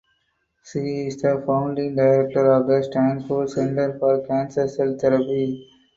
[0.63, 5.69] She is the founding director of the Stanford Center for Cancer Cell Therapy.